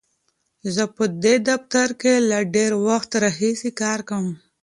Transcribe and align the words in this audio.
زه 0.73 0.83
په 0.95 1.03
دې 1.23 1.35
دفتر 1.49 1.89
کې 2.01 2.13
له 2.29 2.39
ډېر 2.55 2.71
وخت 2.87 3.11
راهیسې 3.23 3.71
کار 3.81 3.99
کوم. 4.09 4.29